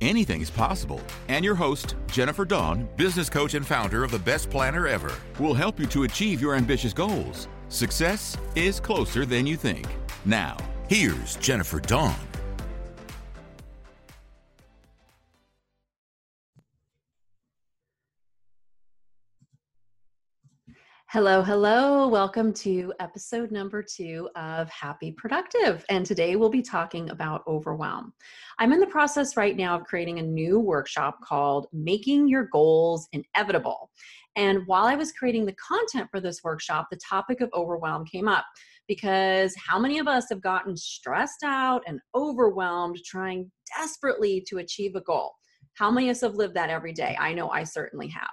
[0.00, 1.00] anything is possible.
[1.28, 5.54] And your host, Jennifer Dawn, business coach and founder of the Best Planner Ever, will
[5.54, 7.48] help you to achieve your ambitious goals.
[7.68, 9.86] Success is closer than you think.
[10.24, 10.56] Now,
[10.88, 12.29] here's Jennifer Dawn.
[21.12, 22.06] Hello, hello.
[22.06, 25.84] Welcome to episode number two of Happy Productive.
[25.88, 28.12] And today we'll be talking about overwhelm.
[28.60, 33.08] I'm in the process right now of creating a new workshop called Making Your Goals
[33.12, 33.90] Inevitable.
[34.36, 38.28] And while I was creating the content for this workshop, the topic of overwhelm came
[38.28, 38.44] up
[38.86, 44.94] because how many of us have gotten stressed out and overwhelmed trying desperately to achieve
[44.94, 45.32] a goal?
[45.74, 47.16] How many of us have lived that every day?
[47.18, 48.30] I know I certainly have.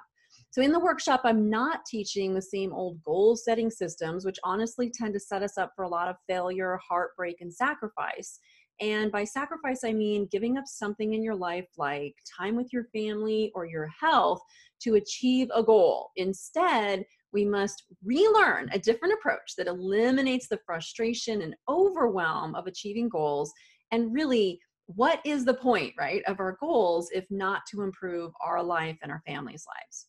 [0.57, 4.89] So in the workshop, I'm not teaching the same old goal setting systems, which honestly
[4.89, 8.39] tend to set us up for a lot of failure, heartbreak, and sacrifice.
[8.81, 12.85] And by sacrifice, I mean giving up something in your life like time with your
[12.85, 14.41] family or your health
[14.81, 16.09] to achieve a goal.
[16.15, 23.09] Instead, we must relearn a different approach that eliminates the frustration and overwhelm of achieving
[23.09, 23.53] goals
[23.91, 28.63] and really what is the point right of our goals if not to improve our
[28.63, 30.07] life and our family's lives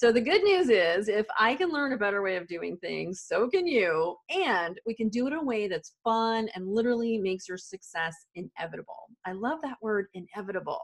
[0.00, 3.22] so the good news is if I can learn a better way of doing things,
[3.26, 4.16] so can you.
[4.30, 8.16] And we can do it in a way that's fun and literally makes your success
[8.34, 9.10] inevitable.
[9.26, 10.80] I love that word inevitable.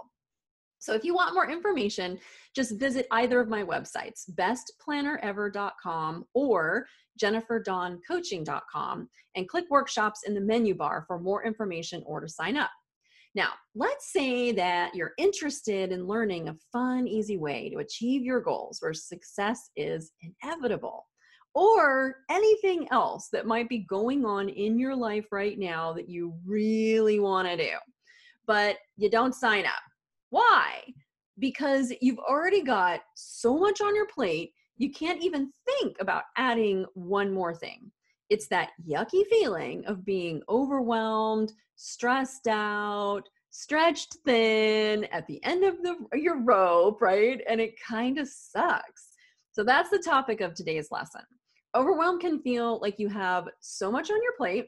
[0.80, 2.18] So if you want more information,
[2.54, 6.86] just visit either of my websites, bestplannerever.com or
[7.18, 12.68] jenniferdawncoaching.com and click workshops in the menu bar for more information or to sign up.
[13.36, 18.40] Now, let's say that you're interested in learning a fun, easy way to achieve your
[18.40, 20.10] goals where success is
[20.42, 21.06] inevitable,
[21.54, 26.34] or anything else that might be going on in your life right now that you
[26.46, 27.72] really want to do,
[28.46, 29.82] but you don't sign up.
[30.30, 30.82] Why?
[31.38, 36.86] Because you've already got so much on your plate, you can't even think about adding
[36.94, 37.90] one more thing.
[38.28, 45.82] It's that yucky feeling of being overwhelmed, stressed out, stretched thin at the end of
[45.82, 47.40] the your rope, right?
[47.48, 49.12] And it kind of sucks.
[49.52, 51.22] So that's the topic of today's lesson.
[51.74, 54.66] Overwhelm can feel like you have so much on your plate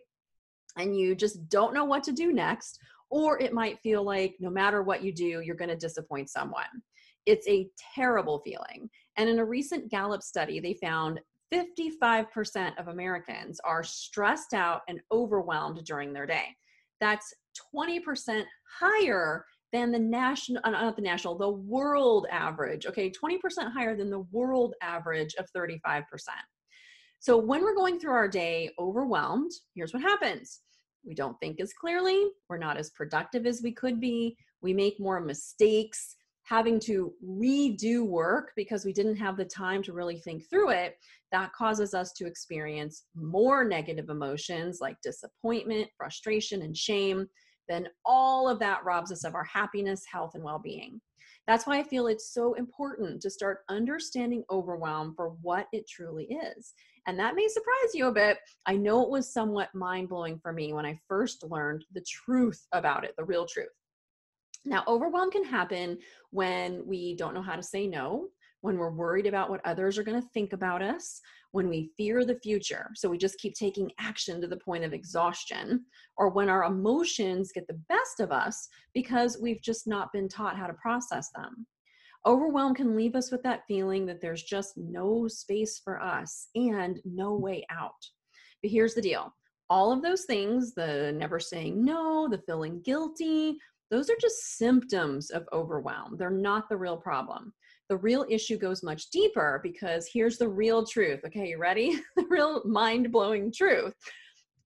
[0.77, 2.79] and you just don't know what to do next,
[3.11, 6.65] or it might feel like no matter what you do, you're going to disappoint someone.
[7.27, 8.89] It's a terrible feeling.
[9.17, 11.21] And in a recent Gallup study, they found
[11.53, 16.47] 55% of Americans are stressed out and overwhelmed during their day.
[17.01, 17.33] That's
[17.75, 18.45] 20%
[18.79, 22.87] higher than the national, uh, not the national, the world average.
[22.87, 26.05] Okay, 20% higher than the world average of 35%.
[27.21, 30.61] So when we're going through our day overwhelmed, here's what happens.
[31.05, 35.01] We don't think as clearly, we're not as productive as we could be, we make
[35.01, 36.17] more mistakes,
[36.49, 40.97] having to redo work because we didn't have the time to really think through it,
[41.31, 47.27] that causes us to experience more negative emotions like disappointment, frustration, and shame.
[47.69, 51.03] Then all of that robs us of our happiness, health, and well being.
[51.47, 56.25] That's why I feel it's so important to start understanding overwhelm for what it truly
[56.25, 56.73] is.
[57.07, 58.39] And that may surprise you a bit.
[58.67, 62.67] I know it was somewhat mind blowing for me when I first learned the truth
[62.73, 63.69] about it, the real truth.
[64.65, 65.99] Now, overwhelm can happen
[66.31, 68.29] when we don't know how to say no,
[68.61, 71.21] when we're worried about what others are going to think about us,
[71.53, 72.91] when we fear the future.
[72.95, 75.85] So we just keep taking action to the point of exhaustion,
[76.17, 80.57] or when our emotions get the best of us because we've just not been taught
[80.57, 81.67] how to process them.
[82.27, 87.01] Overwhelm can leave us with that feeling that there's just no space for us and
[87.05, 87.93] no way out.
[88.63, 89.33] But here's the deal
[89.71, 93.59] all of those things the never saying no, the feeling guilty,
[93.91, 96.17] those are just symptoms of overwhelm.
[96.19, 97.53] They're not the real problem.
[97.89, 101.21] The real issue goes much deeper because here's the real truth.
[101.27, 102.01] Okay, you ready?
[102.17, 103.95] the real mind blowing truth.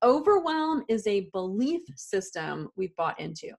[0.02, 3.50] Overwhelm is a belief system we've bought into.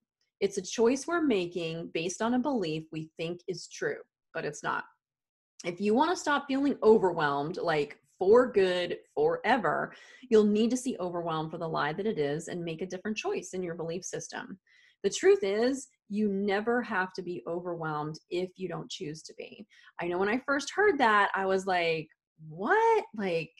[0.42, 4.02] It's a choice we're making based on a belief we think is true,
[4.34, 4.84] but it's not.
[5.64, 9.94] If you want to stop feeling overwhelmed, like for good forever,
[10.30, 13.16] you'll need to see overwhelm for the lie that it is and make a different
[13.16, 14.60] choice in your belief system.
[15.04, 19.66] The truth is, you never have to be overwhelmed if you don't choose to be.
[20.00, 22.08] I know when I first heard that, I was like,
[22.48, 23.04] what?
[23.16, 23.52] Like,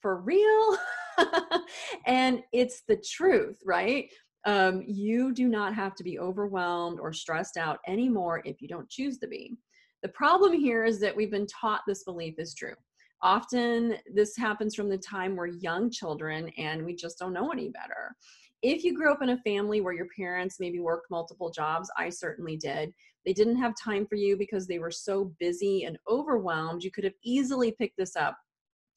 [0.00, 0.76] for real?
[2.06, 4.10] and it's the truth, right?
[4.46, 8.88] Um, you do not have to be overwhelmed or stressed out anymore if you don't
[8.88, 9.56] choose to be.
[10.02, 12.74] The problem here is that we've been taught this belief is true.
[13.22, 17.68] Often, this happens from the time we're young children and we just don't know any
[17.68, 18.16] better.
[18.62, 22.10] If you grew up in a family where your parents maybe worked multiple jobs, I
[22.10, 22.92] certainly did,
[23.24, 27.04] they didn't have time for you because they were so busy and overwhelmed, you could
[27.04, 28.36] have easily picked this up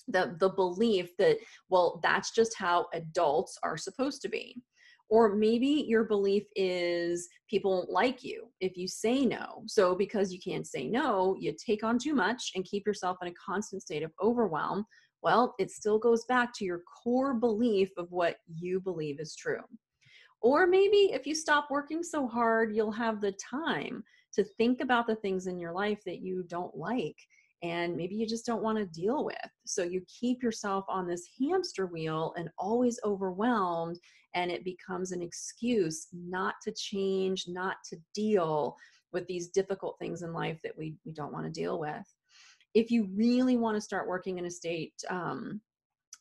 [0.09, 1.37] the the belief that
[1.69, 4.61] well that's just how adults are supposed to be
[5.13, 9.63] or maybe your belief is people won't like you if you say no.
[9.67, 13.27] So, because you can't say no, you take on too much and keep yourself in
[13.27, 14.85] a constant state of overwhelm.
[15.23, 19.61] Well, it still goes back to your core belief of what you believe is true.
[20.41, 24.03] Or maybe if you stop working so hard, you'll have the time
[24.33, 27.17] to think about the things in your life that you don't like
[27.63, 29.35] and maybe you just don't want to deal with.
[29.65, 33.97] So you keep yourself on this hamster wheel and always overwhelmed,
[34.35, 38.75] and it becomes an excuse not to change, not to deal
[39.13, 42.05] with these difficult things in life that we, we don't want to deal with.
[42.73, 45.61] If you really want to start working in a state, um,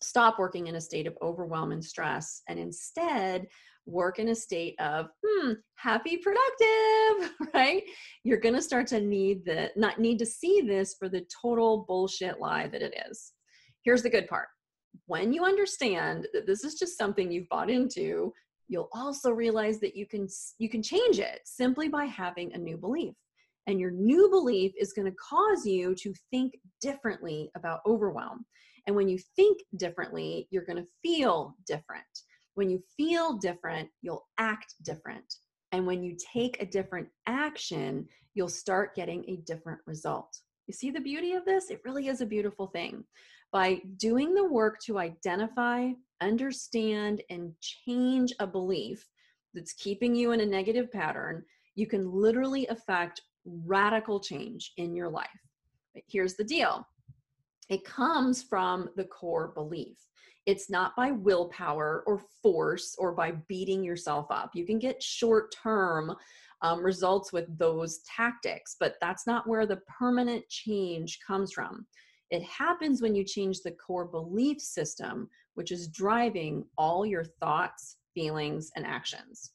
[0.01, 3.47] stop working in a state of overwhelm and stress, and instead
[3.87, 7.83] work in a state of hmm happy productive right?
[8.23, 11.85] You're going to start to need the not need to see this for the total
[11.89, 13.33] bullshit lie that it is.
[13.83, 14.49] Here's the good part.
[15.07, 18.33] When you understand that this is just something you've bought into
[18.69, 20.27] you'll also realize that you can
[20.59, 23.15] you can change it simply by having a new belief
[23.67, 28.45] and your new belief is going to cause you to think differently about overwhelm
[28.87, 32.05] and when you think differently you're going to feel different
[32.55, 35.37] when you feel different, you'll act different.
[35.73, 40.39] And when you take a different action, you'll start getting a different result.
[40.67, 41.71] You see the beauty of this?
[41.71, 43.05] It really is a beautiful thing.
[43.53, 49.07] By doing the work to identify, understand, and change a belief
[49.55, 51.43] that's keeping you in a negative pattern,
[51.75, 55.29] you can literally affect radical change in your life.
[55.95, 56.87] But here's the deal
[57.69, 59.97] it comes from the core belief.
[60.47, 64.51] It's not by willpower or force or by beating yourself up.
[64.55, 66.15] You can get short term
[66.63, 71.87] um, results with those tactics, but that's not where the permanent change comes from.
[72.31, 77.99] It happens when you change the core belief system, which is driving all your thoughts,
[78.15, 79.53] feelings, and actions.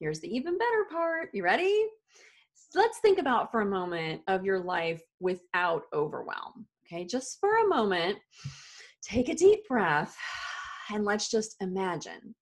[0.00, 1.30] Here's the even better part.
[1.32, 1.86] You ready?
[2.74, 6.66] Let's think about for a moment of your life without overwhelm.
[6.86, 8.18] Okay, just for a moment
[9.02, 10.16] take a deep breath
[10.90, 12.34] and let's just imagine.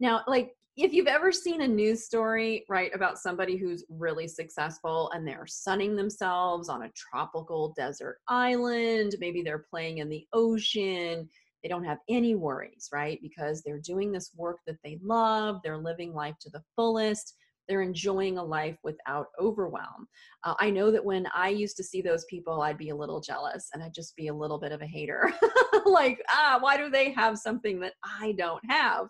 [0.00, 5.10] Now, like if you've ever seen a news story, right, about somebody who's really successful
[5.14, 11.28] and they're sunning themselves on a tropical desert island, maybe they're playing in the ocean,
[11.62, 13.18] they don't have any worries, right?
[13.20, 17.34] Because they're doing this work that they love, they're living life to the fullest
[17.70, 20.08] they're enjoying a life without overwhelm.
[20.42, 23.20] Uh, I know that when I used to see those people, I'd be a little
[23.20, 25.32] jealous and I'd just be a little bit of a hater.
[25.86, 29.06] like, ah, why do they have something that I don't have?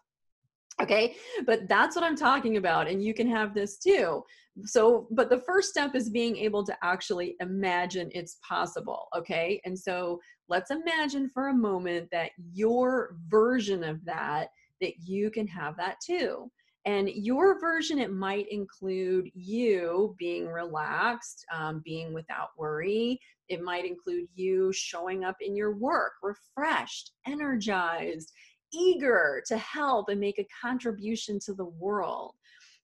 [0.80, 1.16] Okay,
[1.46, 4.22] but that's what I'm talking about, and you can have this too.
[4.64, 9.08] So, but the first step is being able to actually imagine it's possible.
[9.16, 14.48] Okay, and so let's imagine for a moment that your version of that,
[14.80, 16.50] that you can have that too.
[16.86, 23.20] And your version, it might include you being relaxed, um, being without worry.
[23.48, 28.32] It might include you showing up in your work refreshed, energized,
[28.72, 32.32] eager to help and make a contribution to the world.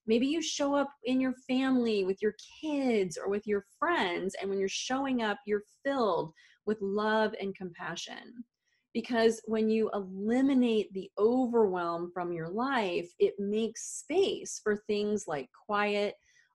[0.07, 4.49] Maybe you show up in your family with your kids or with your friends, and
[4.49, 6.33] when you're showing up, you're filled
[6.67, 8.45] with love and compassion
[8.97, 15.51] because when you eliminate the overwhelm from your life, it makes space for things like
[15.67, 16.15] quiet,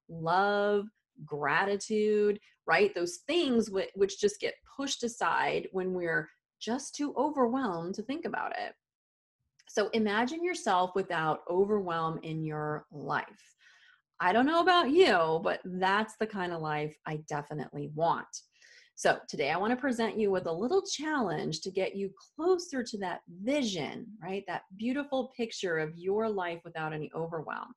[0.10, 0.86] love,
[1.24, 2.96] gratitude, right?
[2.96, 6.28] Those things which just get pushed aside when we're
[6.60, 8.74] just too overwhelmed to think about it.
[9.70, 13.56] So imagine yourself without overwhelm in your life.
[14.20, 18.26] I don't know about you, but that's the kind of life I definitely want.
[19.02, 22.84] So, today I want to present you with a little challenge to get you closer
[22.84, 24.44] to that vision, right?
[24.48, 27.74] That beautiful picture of your life without any overwhelm.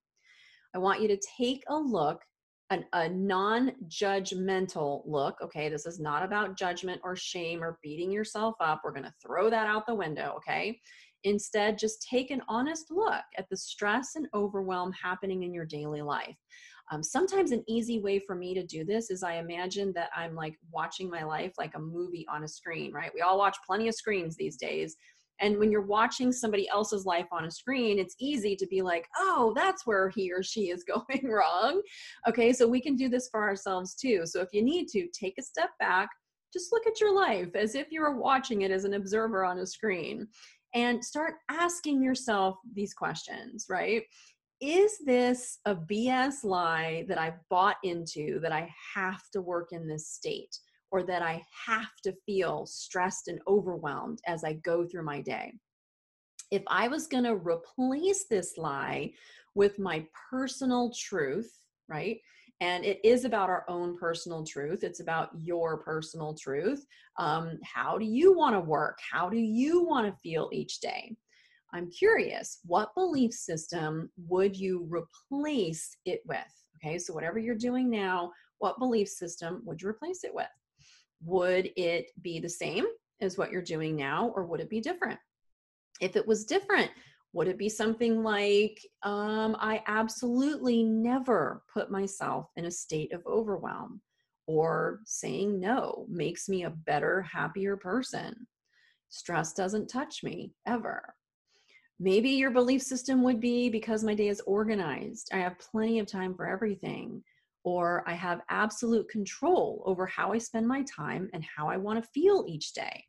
[0.74, 2.20] I want you to take a look,
[2.68, 5.38] an, a non judgmental look.
[5.42, 8.82] Okay, this is not about judgment or shame or beating yourself up.
[8.84, 10.78] We're going to throw that out the window, okay?
[11.22, 16.02] Instead, just take an honest look at the stress and overwhelm happening in your daily
[16.02, 16.36] life.
[16.90, 20.34] Um, sometimes an easy way for me to do this is I imagine that I'm
[20.34, 23.10] like watching my life like a movie on a screen, right?
[23.14, 24.96] We all watch plenty of screens these days.
[25.40, 29.06] And when you're watching somebody else's life on a screen, it's easy to be like,
[29.16, 31.82] oh, that's where he or she is going wrong.
[32.28, 34.22] Okay, so we can do this for ourselves too.
[34.26, 36.08] So if you need to, take a step back,
[36.52, 39.58] just look at your life as if you were watching it as an observer on
[39.58, 40.28] a screen
[40.74, 44.02] and start asking yourself these questions, right?
[44.66, 49.86] Is this a BS lie that I've bought into that I have to work in
[49.86, 50.56] this state?
[50.94, 55.52] or that I have to feel stressed and overwhelmed as I go through my day.
[56.52, 59.12] If I was going to replace this lie
[59.56, 61.52] with my personal truth,
[61.88, 62.20] right?
[62.60, 64.84] And it is about our own personal truth.
[64.84, 66.86] It's about your personal truth.
[67.18, 68.96] Um, how do you want to work?
[69.12, 71.16] How do you want to feel each day?
[71.74, 76.38] I'm curious, what belief system would you replace it with?
[76.76, 80.46] Okay, so whatever you're doing now, what belief system would you replace it with?
[81.24, 82.84] would it be the same
[83.20, 85.18] as what you're doing now or would it be different?
[86.00, 86.90] If it was different,
[87.32, 93.22] would it be something like, um, I absolutely never put myself in a state of
[93.26, 94.00] overwhelm?
[94.46, 98.46] Or saying no makes me a better, happier person.
[99.08, 101.14] Stress doesn't touch me ever.
[102.00, 105.30] Maybe your belief system would be because my day is organized.
[105.32, 107.22] I have plenty of time for everything
[107.64, 112.02] or I have absolute control over how I spend my time and how I want
[112.02, 113.04] to feel each day.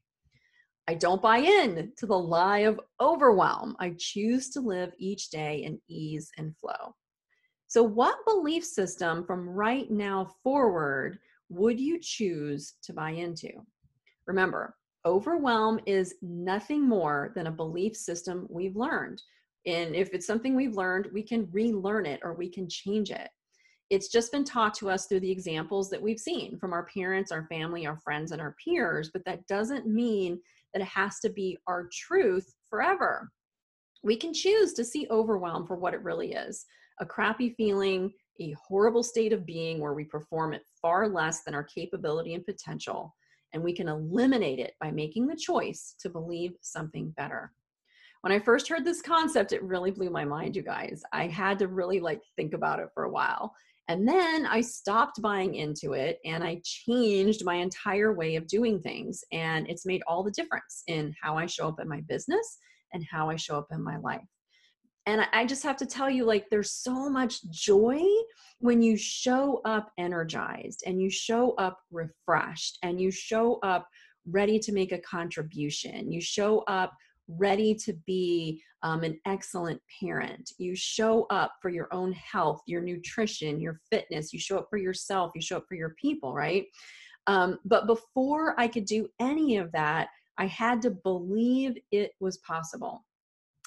[0.88, 3.76] I don't buy in to the lie of overwhelm.
[3.80, 6.96] I choose to live each day in ease and flow.
[7.68, 11.18] So, what belief system from right now forward
[11.50, 13.50] would you choose to buy into?
[14.28, 19.22] Remember, overwhelm is nothing more than a belief system we've learned.
[19.66, 23.30] And if it's something we've learned, we can relearn it or we can change it
[23.90, 27.32] it's just been taught to us through the examples that we've seen from our parents,
[27.32, 30.40] our family, our friends, and our peers, but that doesn't mean
[30.74, 33.32] that it has to be our truth forever.
[34.04, 36.66] We can choose to see overwhelm for what it really is
[37.02, 38.10] a crappy feeling,
[38.40, 42.46] a horrible state of being where we perform at far less than our capability and
[42.46, 43.14] potential.
[43.56, 47.52] And we can eliminate it by making the choice to believe something better
[48.26, 51.04] when I first heard this concept, it really blew my mind, you guys.
[51.14, 53.54] I had to really like think about it for a while.
[53.88, 58.82] And then I stopped buying into it and I changed my entire way of doing
[58.82, 59.24] things.
[59.32, 62.58] And it's made all the difference in how I show up in my business
[62.94, 64.26] and how I show up in my life.
[65.06, 68.04] And I just have to tell you, like, there's so much joy
[68.60, 73.88] when you show up energized and you show up refreshed and you show up
[74.28, 76.12] ready to make a contribution.
[76.12, 76.94] You show up
[77.28, 80.52] ready to be um, an excellent parent.
[80.58, 84.34] You show up for your own health, your nutrition, your fitness.
[84.34, 85.32] You show up for yourself.
[85.36, 86.66] You show up for your people, right?
[87.28, 92.38] Um, but before I could do any of that, I had to believe it was
[92.40, 93.04] possible.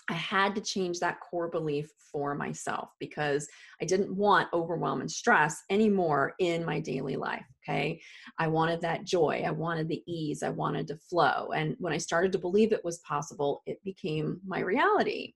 [0.09, 3.47] I had to change that core belief for myself because
[3.83, 7.45] I didn't want overwhelm and stress anymore in my daily life.
[7.62, 8.00] Okay.
[8.38, 9.45] I wanted that joy.
[9.47, 10.43] I wanted the ease.
[10.43, 11.49] I wanted to flow.
[11.55, 15.35] And when I started to believe it was possible, it became my reality.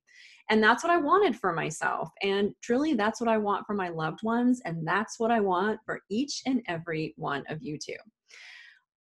[0.50, 2.08] And that's what I wanted for myself.
[2.22, 4.60] And truly, that's what I want for my loved ones.
[4.64, 7.96] And that's what I want for each and every one of you too.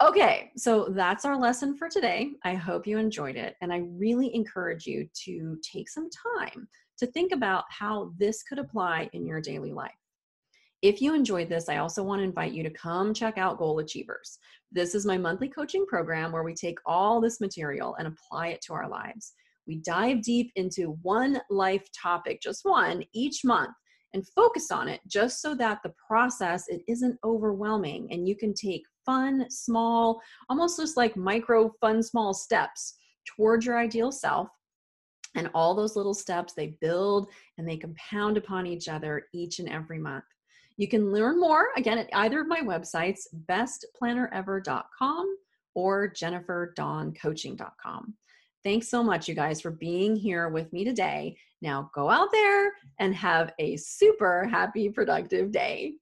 [0.03, 2.31] Okay, so that's our lesson for today.
[2.43, 3.57] I hope you enjoyed it.
[3.61, 6.67] And I really encourage you to take some time
[6.99, 9.93] to think about how this could apply in your daily life.
[10.81, 13.79] If you enjoyed this, I also want to invite you to come check out Goal
[13.81, 14.39] Achievers.
[14.73, 18.63] This is my monthly coaching program where we take all this material and apply it
[18.63, 19.35] to our lives.
[19.67, 23.75] We dive deep into one life topic, just one, each month
[24.15, 28.55] and focus on it just so that the process it isn't overwhelming and you can
[28.55, 32.95] take fun small almost just like micro fun small steps
[33.27, 34.49] towards your ideal self
[35.37, 37.29] and all those little steps they build
[37.59, 40.25] and they compound upon each other each and every month
[40.77, 45.37] you can learn more again at either of my websites bestplannerever.com
[45.75, 48.15] or jenniferdawncoaching.com
[48.63, 51.37] Thanks so much, you guys, for being here with me today.
[51.63, 55.95] Now go out there and have a super happy, productive day.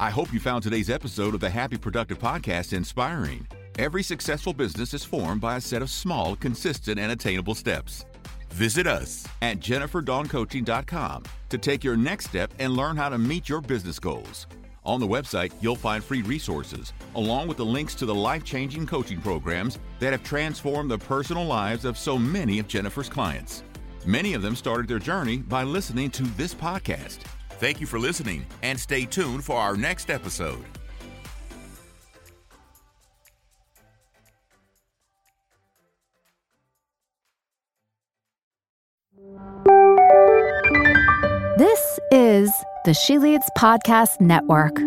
[0.00, 3.44] I hope you found today's episode of the Happy Productive Podcast inspiring.
[3.80, 8.04] Every successful business is formed by a set of small, consistent, and attainable steps.
[8.50, 13.60] Visit us at jenniferdawncoaching.com to take your next step and learn how to meet your
[13.60, 14.46] business goals.
[14.84, 18.86] On the website, you'll find free resources, along with the links to the life changing
[18.86, 23.64] coaching programs that have transformed the personal lives of so many of Jennifer's clients.
[24.06, 27.18] Many of them started their journey by listening to this podcast.
[27.58, 30.64] Thank you for listening and stay tuned for our next episode.
[41.58, 42.52] This is
[42.84, 44.78] the She Leads Podcast Network.